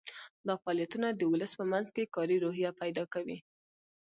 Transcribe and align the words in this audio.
دا 0.47 0.53
فعالیتونه 0.61 1.07
د 1.11 1.21
ولس 1.31 1.51
په 1.59 1.65
منځ 1.71 1.87
کې 1.95 2.11
کاري 2.15 2.37
روحیه 2.43 2.71
پیدا 2.81 3.03
کوي. 3.13 3.37